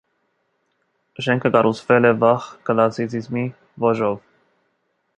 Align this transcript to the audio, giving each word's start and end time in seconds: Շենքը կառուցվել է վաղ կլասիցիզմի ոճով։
Շենքը 1.25 1.51
կառուցվել 1.57 2.09
է 2.11 2.13
վաղ 2.25 2.49
կլասիցիզմի 2.71 3.47
ոճով։ 3.89 4.21